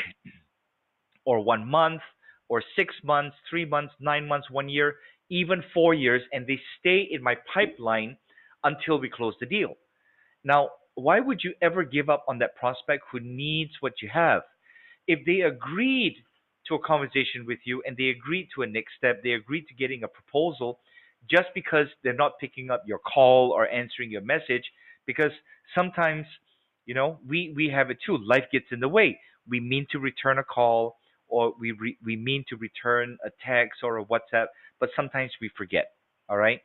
or 1.26 1.42
one 1.44 1.68
month 1.68 2.02
or 2.50 2.64
six 2.76 2.94
months, 3.04 3.36
three 3.50 3.66
months, 3.66 3.94
nine 4.00 4.28
months, 4.28 4.50
one 4.52 4.70
year, 4.70 4.96
even 5.30 5.64
four 5.74 5.94
years, 5.94 6.22
and 6.32 6.48
they 6.48 6.60
stay 6.80 7.08
in 7.12 7.24
my 7.24 7.36
pipeline 7.54 8.18
until 8.64 9.00
we 9.00 9.10
close 9.10 9.36
the 9.40 9.46
deal. 9.46 9.76
Now, 10.44 10.70
why 10.96 11.20
would 11.20 11.42
you 11.44 11.54
ever 11.62 11.84
give 11.84 12.10
up 12.10 12.26
on 12.28 12.40
that 12.40 12.56
prospect 12.56 13.04
who 13.12 13.20
needs 13.20 13.72
what 13.82 13.94
you 14.02 14.10
have? 14.14 14.44
If 15.08 15.26
they 15.26 15.42
agreed 15.42 16.16
to 16.68 16.76
a 16.76 16.80
conversation 16.80 17.46
with 17.46 17.60
you 17.66 17.82
and 17.86 17.96
they 17.98 18.10
agreed 18.10 18.50
to 18.56 18.62
a 18.64 18.68
next 18.68 18.94
step, 18.98 19.22
they 19.24 19.32
agreed 19.32 19.66
to 19.68 19.74
getting 19.74 20.04
a 20.04 20.08
proposal, 20.08 20.80
just 21.30 21.48
because 21.54 21.88
they're 22.04 22.14
not 22.14 22.40
picking 22.40 22.70
up 22.70 22.84
your 22.86 23.00
call 23.00 23.52
or 23.52 23.68
answering 23.70 24.12
your 24.12 24.22
message, 24.22 24.64
because 25.06 25.32
sometimes, 25.74 26.26
you 26.86 26.94
know, 26.94 27.20
we, 27.28 27.54
we 27.56 27.70
have 27.70 27.90
it 27.90 27.98
too. 28.06 28.18
Life 28.18 28.46
gets 28.52 28.66
in 28.72 28.80
the 28.80 28.88
way. 28.88 29.20
We 29.48 29.60
mean 29.60 29.88
to 29.92 30.00
return 30.00 30.38
a 30.40 30.44
call 30.44 30.98
or 31.28 31.54
we, 31.60 31.72
re, 31.72 31.98
we 32.04 32.16
mean 32.16 32.46
to 32.50 32.56
return 32.58 33.18
a 33.26 33.30
text 33.46 33.80
or 33.84 33.98
a 33.98 34.06
WhatsApp, 34.06 34.48
but 34.80 34.90
sometimes 34.96 35.32
we 35.42 35.50
forget. 35.58 35.92
All 36.30 36.38
right. 36.38 36.62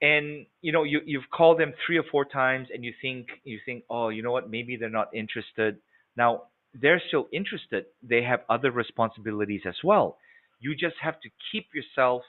And 0.00 0.46
you 0.62 0.72
know, 0.72 0.82
you 0.82 1.00
you've 1.06 1.30
called 1.32 1.60
them 1.60 1.72
three 1.86 1.96
or 1.96 2.02
four 2.10 2.24
times, 2.24 2.68
and 2.74 2.82
you 2.82 2.92
think 3.00 3.28
you 3.44 3.60
think, 3.64 3.84
oh, 3.88 4.08
you 4.08 4.20
know 4.20 4.32
what? 4.32 4.50
Maybe 4.50 4.76
they're 4.76 4.90
not 4.90 5.14
interested. 5.14 5.78
Now 6.16 6.42
they're 6.74 7.02
still 7.08 7.28
interested. 7.32 7.86
They 8.02 8.22
have 8.22 8.40
other 8.48 8.70
responsibilities 8.70 9.62
as 9.66 9.76
well. 9.84 10.18
You 10.60 10.74
just 10.74 10.96
have 11.02 11.20
to 11.20 11.28
keep 11.50 11.66
yourself, 11.74 12.22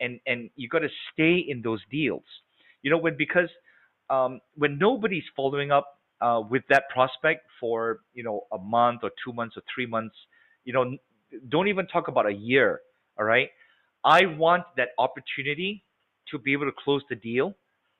and 0.00 0.20
and 0.26 0.50
you 0.56 0.68
got 0.68 0.80
to 0.80 0.88
stay 1.12 1.38
in 1.38 1.62
those 1.62 1.80
deals. 1.90 2.24
You 2.82 2.90
know, 2.90 2.98
when 2.98 3.16
because 3.16 3.48
um, 4.10 4.40
when 4.56 4.78
nobody's 4.78 5.24
following 5.34 5.70
up 5.70 5.98
uh, 6.20 6.42
with 6.48 6.62
that 6.68 6.84
prospect 6.92 7.46
for 7.60 8.00
you 8.14 8.22
know 8.22 8.46
a 8.52 8.58
month 8.58 9.00
or 9.02 9.10
two 9.24 9.32
months 9.32 9.56
or 9.56 9.62
three 9.74 9.86
months, 9.86 10.14
you 10.64 10.72
know, 10.72 10.96
don't 11.48 11.68
even 11.68 11.86
talk 11.86 12.08
about 12.08 12.26
a 12.26 12.32
year. 12.32 12.80
All 13.18 13.24
right, 13.24 13.50
I 14.04 14.26
want 14.26 14.64
that 14.76 14.88
opportunity 14.98 15.84
to 16.30 16.38
be 16.38 16.52
able 16.52 16.66
to 16.66 16.72
close 16.84 17.02
the 17.08 17.16
deal. 17.16 17.54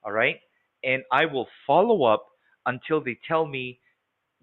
All 0.04 0.12
right, 0.12 0.36
and 0.84 1.02
I 1.12 1.26
will 1.26 1.48
follow 1.66 2.04
up 2.04 2.26
until 2.66 3.02
they 3.02 3.18
tell 3.26 3.46
me, 3.46 3.80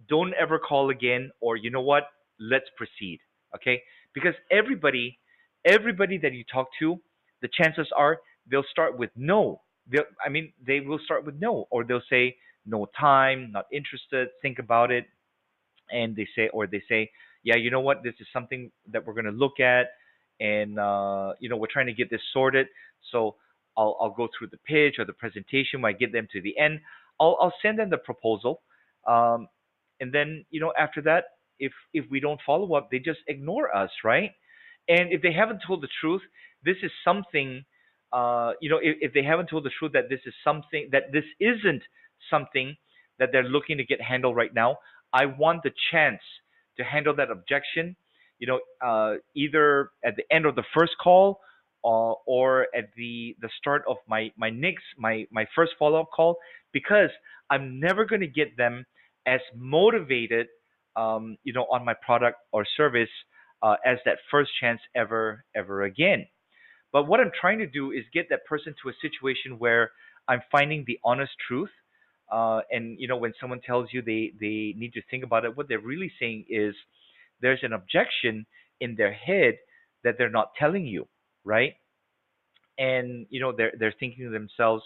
don't 0.10 0.33
ever 0.39 0.60
call 0.60 0.89
again, 0.89 1.31
or 1.39 1.55
you 1.57 1.72
know 1.72 1.81
what, 1.81 2.03
let's 2.39 2.65
proceed. 2.77 3.19
Okay, 3.55 3.81
because 4.13 4.33
everybody, 4.51 5.19
everybody 5.65 6.17
that 6.17 6.33
you 6.33 6.43
talk 6.51 6.67
to, 6.79 7.00
the 7.41 7.50
chances 7.53 7.88
are 7.95 8.19
they'll 8.50 8.65
start 8.72 8.98
with 8.98 9.12
no. 9.15 9.62
They'll, 9.91 10.05
I 10.25 10.29
mean, 10.29 10.53
they 10.65 10.79
will 10.79 11.00
start 11.03 11.25
with 11.25 11.36
no, 11.39 11.67
or 11.69 11.83
they'll 11.83 12.01
say 12.10 12.38
no 12.65 12.88
time, 13.00 13.51
not 13.51 13.65
interested, 13.72 14.29
think 14.41 14.60
about 14.60 14.91
it, 14.91 15.05
and 15.91 16.15
they 16.15 16.27
say, 16.36 16.50
or 16.53 16.67
they 16.67 16.81
say, 16.89 17.12
yeah, 17.43 17.55
you 17.57 17.69
know 17.69 17.81
what, 17.81 18.03
this 18.03 18.13
is 18.19 18.27
something 18.31 18.72
that 18.91 19.05
we're 19.05 19.13
going 19.13 19.25
to 19.25 19.31
look 19.31 19.60
at, 19.60 19.88
and 20.39 20.79
uh, 20.79 21.33
you 21.39 21.50
know, 21.50 21.57
we're 21.57 21.67
trying 21.72 21.88
to 21.88 21.93
get 21.93 22.10
this 22.10 22.22
sorted, 22.31 22.67
so 23.12 23.36
I'll 23.77 23.98
I'll 24.00 24.12
go 24.12 24.27
through 24.38 24.48
the 24.48 24.57
pitch 24.57 24.95
or 25.00 25.05
the 25.05 25.13
presentation 25.13 25.81
when 25.81 25.93
I 25.93 25.98
get 25.98 26.12
them 26.12 26.27
to 26.31 26.41
the 26.41 26.57
end. 26.57 26.79
I'll 27.19 27.38
I'll 27.41 27.53
send 27.62 27.79
them 27.79 27.89
the 27.89 27.98
proposal, 27.98 28.62
um, 29.07 29.48
and 30.00 30.14
then 30.14 30.46
you 30.52 30.60
know 30.60 30.74
after 30.80 31.02
that, 31.04 31.26
if 31.60 31.74
if 31.94 32.06
we 32.12 32.20
don't 32.20 32.42
follow 32.46 32.76
up, 32.76 32.90
they 32.92 33.00
just 33.00 33.20
ignore 33.28 33.76
us, 33.76 33.92
right? 34.04 34.32
And 34.90 35.14
if 35.14 35.22
they 35.22 35.34
haven't 35.34 35.62
told 35.66 35.82
the 35.84 35.90
truth, 36.02 36.22
this 36.64 36.78
is 36.84 36.92
something 37.06 37.64
uh, 38.14 38.54
you 38.62 38.70
know, 38.70 38.80
if, 38.82 38.98
if 39.02 39.14
they 39.14 39.24
haven't 39.24 39.50
told 39.50 39.66
the 39.66 39.72
truth 39.80 39.94
that 39.94 40.10
this 40.10 40.22
is 40.26 40.34
something 40.44 40.90
that 40.92 41.12
this 41.12 41.26
isn't 41.40 41.84
something 42.30 42.76
that 43.20 43.30
they're 43.32 43.44
looking 43.44 43.78
to 43.78 43.86
get 43.86 44.02
handled 44.02 44.36
right 44.36 44.54
now, 44.54 44.78
I 45.14 45.26
want 45.28 45.64
the 45.64 45.72
chance 45.92 46.22
to 46.78 46.84
handle 46.84 47.16
that 47.18 47.32
objection. 47.32 47.96
You 48.40 48.48
know, 48.48 48.60
uh, 48.86 49.16
either 49.36 49.92
at 50.06 50.16
the 50.16 50.24
end 50.36 50.46
of 50.46 50.56
the 50.56 50.64
first 50.78 50.94
call 51.04 51.42
uh, 51.84 52.14
or 52.28 52.68
at 52.76 52.86
the 52.98 53.36
the 53.42 53.50
start 53.60 53.84
of 53.90 53.98
my 54.08 54.32
my 54.38 54.50
next 54.50 54.84
my 54.98 55.26
my 55.32 55.46
first 55.56 55.74
follow 55.80 56.02
up 56.02 56.10
call, 56.16 56.38
because 56.72 57.10
I'm 57.50 57.80
never 57.80 58.06
going 58.06 58.22
to 58.22 58.28
get 58.28 58.58
them 58.58 58.86
as 59.25 59.42
motivated, 59.56 60.48
um, 60.96 61.38
you 61.44 61.53
know, 61.53 61.65
on 61.72 61.86
my 61.86 61.94
product 61.94 62.38
or 62.51 62.65
service 62.77 63.10
uh, 63.62 63.75
as 63.86 63.98
that 64.06 64.18
first 64.32 64.51
chance 64.60 64.82
ever 64.96 65.46
ever 65.56 65.84
again. 65.84 66.27
But 66.92 67.08
what 67.08 67.20
I'm 67.20 67.32
trying 67.39 67.60
to 67.60 67.68
do 67.68 67.92
is 67.92 68.03
get 68.13 68.27
that 68.30 68.46
person 68.46 68.75
to 68.84 68.89
a 68.89 68.94
situation 69.01 69.60
where 69.60 69.92
I'm 70.27 70.42
finding 70.51 70.84
the 70.86 71.00
honest 71.03 71.32
truth. 71.48 71.72
Uh, 72.32 72.62
and 72.72 73.00
you 73.00 73.08
know, 73.08 73.18
when 73.18 73.34
someone 73.39 73.62
tells 73.62 73.89
you 73.94 74.01
they 74.01 74.34
they 74.39 74.74
need 74.77 74.94
to 74.94 75.01
think 75.10 75.24
about 75.24 75.46
it, 75.46 75.56
what 75.58 75.68
they're 75.68 75.80
really 75.80 76.12
saying 76.20 76.46
is 76.50 76.75
there's 77.42 77.63
an 77.63 77.74
objection 77.74 78.46
in 78.80 78.96
their 78.96 79.13
head 79.13 79.56
that 80.03 80.15
they're 80.18 80.30
not 80.30 80.51
telling 80.60 80.86
you, 80.86 81.08
right? 81.44 81.74
And 82.77 83.27
you 83.30 83.39
know, 83.39 83.51
they're 83.56 83.74
they're 83.77 83.94
thinking 84.00 84.25
to 84.25 84.32
themselves, 84.32 84.84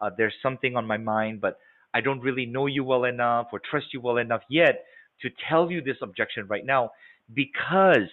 uh, 0.00 0.10
there's 0.16 0.34
something 0.42 0.76
on 0.76 0.86
my 0.86 0.96
mind, 0.96 1.40
but 1.40 1.58
I 1.94 2.00
don't 2.00 2.20
really 2.20 2.46
know 2.46 2.66
you 2.66 2.84
well 2.84 3.04
enough 3.04 3.48
or 3.52 3.60
trust 3.70 3.86
you 3.92 4.00
well 4.00 4.18
enough 4.18 4.42
yet 4.48 4.84
to 5.22 5.30
tell 5.48 5.70
you 5.70 5.80
this 5.80 5.96
objection 6.02 6.46
right 6.48 6.64
now 6.64 6.90
because 7.34 8.10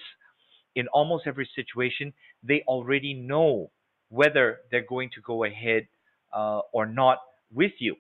in 0.76 0.88
almost 0.90 1.26
every 1.28 1.50
situation, 1.56 2.14
they 2.44 2.64
already 2.68 3.14
know 3.14 3.72
whether 4.10 4.60
they're 4.72 4.86
going 4.88 5.10
to 5.16 5.22
go 5.22 5.44
ahead 5.44 5.88
uh, 6.34 6.62
or 6.72 6.86
not 6.86 7.20
with 7.54 7.72
you. 7.80 7.96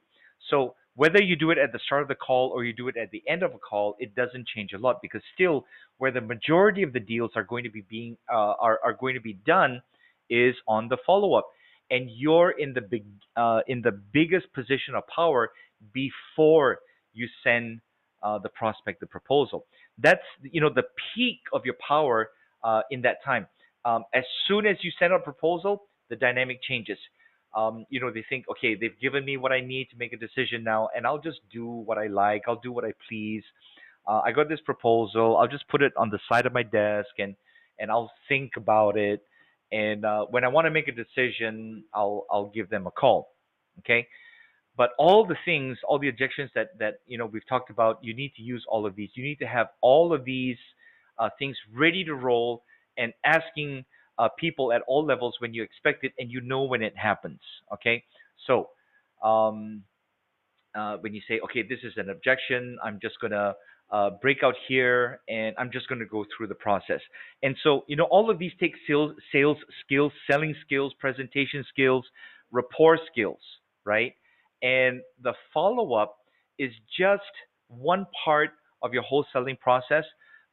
So 0.49 0.75
whether 0.95 1.21
you 1.21 1.35
do 1.35 1.51
it 1.51 1.57
at 1.57 1.71
the 1.71 1.79
start 1.85 2.01
of 2.01 2.07
the 2.07 2.15
call 2.15 2.49
or 2.49 2.63
you 2.63 2.73
do 2.73 2.87
it 2.87 2.97
at 2.97 3.11
the 3.11 3.23
end 3.27 3.43
of 3.43 3.53
a 3.53 3.57
call, 3.57 3.95
it 3.99 4.15
doesn't 4.15 4.47
change 4.47 4.73
a 4.73 4.77
lot 4.77 4.99
because 5.01 5.21
still, 5.33 5.65
where 5.97 6.11
the 6.11 6.21
majority 6.21 6.83
of 6.83 6.93
the 6.93 6.99
deals 6.99 7.31
are 7.35 7.43
going 7.43 7.63
to 7.63 7.69
be 7.69 7.81
being 7.89 8.17
uh, 8.31 8.53
are 8.59 8.79
are 8.83 8.93
going 8.93 9.13
to 9.15 9.21
be 9.21 9.33
done 9.45 9.81
is 10.29 10.55
on 10.67 10.87
the 10.89 10.97
follow 11.05 11.33
up, 11.35 11.47
and 11.89 12.09
you're 12.09 12.51
in 12.51 12.73
the 12.73 12.81
big 12.81 13.05
uh, 13.35 13.59
in 13.67 13.81
the 13.81 13.91
biggest 13.91 14.51
position 14.53 14.95
of 14.95 15.03
power 15.13 15.51
before 15.93 16.79
you 17.13 17.27
send 17.43 17.81
uh, 18.23 18.39
the 18.39 18.49
prospect 18.49 18.99
the 18.99 19.07
proposal. 19.07 19.65
That's 19.97 20.21
you 20.41 20.61
know 20.61 20.69
the 20.73 20.83
peak 21.13 21.39
of 21.53 21.61
your 21.65 21.75
power 21.87 22.29
uh, 22.63 22.81
in 22.91 23.01
that 23.01 23.17
time. 23.23 23.47
Um, 23.85 24.03
as 24.13 24.23
soon 24.47 24.65
as 24.65 24.77
you 24.81 24.91
send 24.97 25.13
out 25.13 25.21
a 25.21 25.23
proposal, 25.23 25.83
the 26.09 26.15
dynamic 26.15 26.61
changes. 26.63 26.97
Um, 27.55 27.85
you 27.89 28.01
know, 28.01 28.11
they 28.11 28.25
think, 28.27 28.45
okay, 28.51 28.75
they've 28.75 28.99
given 28.99 29.23
me 29.23 29.37
what 29.37 29.53
I 29.53 29.61
need 29.61 29.87
to 29.91 29.97
make 29.97 30.11
a 30.11 30.17
decision 30.17 30.61
now, 30.63 30.89
and 30.93 31.07
I'll 31.07 31.21
just 31.21 31.39
do 31.53 31.65
what 31.65 31.97
I 31.97 32.07
like. 32.07 32.43
I'll 32.47 32.59
do 32.59 32.73
what 32.73 32.83
I 32.83 32.91
please. 33.07 33.43
Uh, 34.05 34.21
I 34.25 34.33
got 34.33 34.49
this 34.49 34.59
proposal. 34.65 35.37
I'll 35.37 35.47
just 35.47 35.67
put 35.69 35.81
it 35.81 35.93
on 35.95 36.09
the 36.09 36.19
side 36.29 36.45
of 36.45 36.53
my 36.53 36.63
desk, 36.63 37.09
and 37.17 37.35
and 37.79 37.91
I'll 37.91 38.11
think 38.27 38.51
about 38.57 38.97
it. 38.97 39.21
And 39.71 40.05
uh, 40.05 40.25
when 40.25 40.43
I 40.43 40.47
want 40.47 40.65
to 40.65 40.71
make 40.71 40.87
a 40.87 40.91
decision, 40.91 41.83
I'll 41.93 42.25
I'll 42.29 42.51
give 42.53 42.69
them 42.69 42.87
a 42.87 42.91
call. 42.91 43.29
Okay. 43.79 44.07
But 44.77 44.91
all 44.97 45.25
the 45.25 45.37
things, 45.45 45.77
all 45.87 45.99
the 45.99 46.09
objections 46.09 46.51
that 46.55 46.77
that 46.79 46.99
you 47.07 47.17
know 47.17 47.25
we've 47.25 47.47
talked 47.47 47.69
about, 47.69 47.99
you 48.03 48.13
need 48.13 48.33
to 48.35 48.41
use 48.41 48.65
all 48.67 48.85
of 48.85 48.95
these. 48.95 49.09
You 49.15 49.23
need 49.23 49.39
to 49.39 49.47
have 49.47 49.67
all 49.81 50.13
of 50.13 50.25
these 50.25 50.57
uh, 51.17 51.29
things 51.39 51.57
ready 51.73 52.03
to 52.03 52.15
roll 52.15 52.63
and 52.97 53.13
asking 53.25 53.85
uh, 54.17 54.29
people 54.37 54.71
at 54.73 54.81
all 54.87 55.05
levels 55.05 55.35
when 55.39 55.53
you 55.53 55.63
expect 55.63 56.03
it 56.03 56.13
and 56.19 56.31
you 56.31 56.41
know 56.41 56.63
when 56.63 56.81
it 56.81 56.95
happens. 56.97 57.39
Okay, 57.73 58.03
so 58.47 58.69
um, 59.23 59.83
uh, 60.75 60.97
when 60.97 61.13
you 61.13 61.21
say, 61.27 61.39
okay, 61.43 61.63
this 61.63 61.79
is 61.83 61.93
an 61.97 62.09
objection, 62.09 62.77
I'm 62.83 62.99
just 63.01 63.19
gonna 63.19 63.55
uh, 63.91 64.11
break 64.21 64.43
out 64.43 64.55
here 64.67 65.21
and 65.29 65.55
I'm 65.57 65.71
just 65.71 65.87
gonna 65.87 66.05
go 66.05 66.25
through 66.35 66.47
the 66.47 66.55
process. 66.55 67.01
And 67.43 67.55
so, 67.63 67.83
you 67.87 67.95
know, 67.95 68.05
all 68.05 68.29
of 68.29 68.39
these 68.39 68.51
take 68.59 68.73
sales, 68.87 69.13
sales 69.31 69.57
skills, 69.85 70.11
selling 70.29 70.55
skills, 70.65 70.93
presentation 70.99 71.65
skills, 71.69 72.05
rapport 72.51 72.99
skills, 73.11 73.39
right? 73.85 74.13
And 74.65 75.01
the 75.21 75.33
follow 75.53 75.93
up 75.93 76.17
is 76.57 76.71
just 76.97 77.21
one 77.67 78.07
part 78.23 78.49
of 78.81 78.93
your 78.93 79.03
whole 79.03 79.23
selling 79.31 79.57
process, 79.57 80.03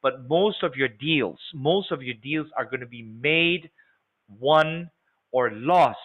but 0.03 0.29
most 0.29 0.62
of 0.62 0.77
your 0.77 0.88
deals, 0.88 1.38
most 1.55 1.90
of 1.90 2.03
your 2.03 2.16
deals 2.22 2.46
are 2.59 2.66
going 2.66 2.81
to 2.81 2.87
be 2.87 3.03
made, 3.03 3.70
won, 4.38 4.90
or 5.31 5.51
lost 5.51 5.96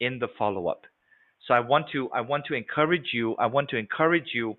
in 0.00 0.18
the 0.18 0.26
follow 0.36 0.66
up. 0.66 0.82
So 1.46 1.54
I 1.54 1.60
want 1.60 1.86
to 1.92 2.10
I 2.10 2.20
want 2.20 2.46
to 2.46 2.54
encourage 2.54 3.10
you, 3.12 3.36
I 3.36 3.46
want 3.46 3.68
to 3.70 3.76
encourage 3.76 4.30
you, 4.34 4.56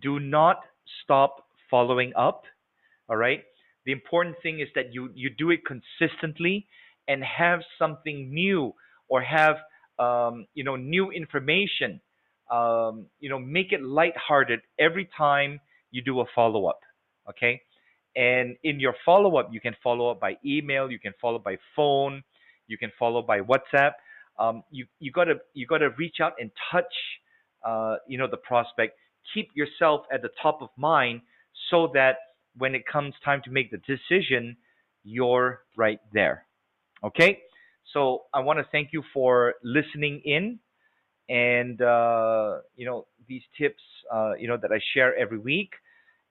do 0.00 0.18
not 0.20 0.60
stop 1.02 1.44
following 1.70 2.14
up. 2.16 2.44
All 3.10 3.16
right? 3.16 3.42
The 3.84 3.92
important 3.92 4.36
thing 4.42 4.60
is 4.60 4.68
that 4.74 4.94
you 4.94 5.10
you 5.14 5.28
do 5.28 5.50
it 5.50 5.60
consistently 5.66 6.66
and 7.06 7.22
have 7.22 7.60
something 7.78 8.32
new 8.32 8.72
or 9.08 9.20
have 9.20 9.56
um, 9.98 10.46
you 10.54 10.64
know 10.64 10.76
new 10.76 11.10
information. 11.10 12.00
Um, 12.50 13.06
you 13.20 13.30
know, 13.30 13.38
make 13.38 13.72
it 13.72 13.82
lighthearted 13.82 14.60
every 14.78 15.08
time 15.16 15.60
you 15.90 16.02
do 16.02 16.20
a 16.20 16.24
follow 16.34 16.66
up. 16.66 16.80
Okay, 17.28 17.60
and 18.16 18.56
in 18.62 18.78
your 18.78 18.94
follow 19.04 19.36
up, 19.36 19.48
you 19.52 19.60
can 19.60 19.74
follow 19.82 20.10
up 20.10 20.20
by 20.20 20.36
email, 20.44 20.90
you 20.90 20.98
can 20.98 21.12
follow 21.20 21.38
by 21.38 21.56
phone, 21.74 22.22
you 22.66 22.78
can 22.78 22.92
follow 22.98 23.22
by 23.22 23.40
WhatsApp. 23.40 23.92
Um, 24.38 24.62
you 24.70 24.86
you 25.00 25.10
gotta 25.12 25.34
you 25.54 25.66
gotta 25.66 25.90
reach 25.98 26.16
out 26.20 26.34
and 26.38 26.50
touch 26.70 26.94
uh, 27.64 27.96
you 28.06 28.18
know 28.18 28.28
the 28.30 28.36
prospect. 28.36 28.98
Keep 29.32 29.50
yourself 29.54 30.02
at 30.12 30.22
the 30.22 30.30
top 30.42 30.60
of 30.60 30.68
mind 30.76 31.22
so 31.70 31.90
that 31.94 32.16
when 32.56 32.74
it 32.74 32.82
comes 32.86 33.14
time 33.24 33.40
to 33.44 33.50
make 33.50 33.70
the 33.70 33.78
decision, 33.78 34.56
you're 35.02 35.62
right 35.76 35.98
there. 36.12 36.46
Okay, 37.02 37.40
so 37.92 38.24
I 38.32 38.40
want 38.40 38.58
to 38.58 38.66
thank 38.72 38.90
you 38.92 39.02
for 39.12 39.54
listening 39.62 40.20
in, 40.24 40.58
and 41.28 41.80
uh, 41.80 42.58
you 42.76 42.86
know 42.86 43.06
these 43.28 43.42
tips 43.58 43.82
uh, 44.12 44.32
you 44.38 44.48
know 44.48 44.56
that 44.60 44.72
I 44.72 44.80
share 44.94 45.16
every 45.16 45.38
week, 45.38 45.70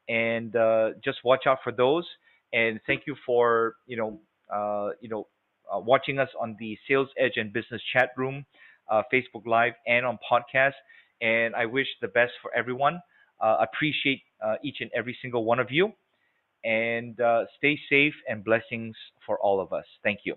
and 0.10 0.56
uh, 0.56 0.92
just 1.04 1.20
watch 1.24 1.46
out 1.48 1.60
for 1.64 1.72
those. 1.72 2.06
And 2.54 2.80
thank 2.86 3.04
you 3.08 3.16
for 3.26 3.76
you 3.88 3.98
know 3.98 4.20
uh, 4.54 4.92
you 5.02 5.10
know 5.10 5.28
uh, 5.74 5.80
watching 5.80 6.20
us 6.20 6.30
on 6.40 6.56
the 6.60 6.78
Sales 6.88 7.10
Edge 7.18 7.34
and 7.38 7.54
Business 7.54 7.82
Chat 7.94 8.10
Room, 8.18 8.46
uh, 8.90 9.04
Facebook 9.14 9.46
Live, 9.46 9.74
and 9.88 10.06
on 10.06 10.20
podcast. 10.30 10.74
And 11.22 11.56
I 11.56 11.66
wish 11.66 11.88
the 12.02 12.10
best 12.10 12.34
for 12.42 12.52
everyone. 12.56 13.02
appreciate 13.42 14.22
each 14.64 14.78
and 14.82 14.90
every 14.96 15.18
single 15.22 15.44
one 15.46 15.60
of 15.60 15.72
you, 15.72 15.92
and 16.64 17.16
stay 17.58 17.80
safe 17.90 18.14
and 18.28 18.44
blessings 18.44 18.96
for 19.26 19.40
all 19.40 19.60
of 19.62 19.72
us. 19.74 19.86
Thank 20.04 20.20
you. 20.26 20.36